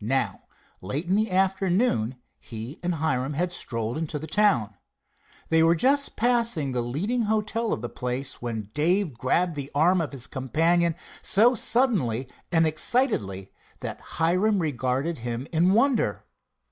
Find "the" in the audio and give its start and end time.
1.14-1.30, 4.18-4.26, 6.72-6.80, 7.82-7.88, 9.54-9.70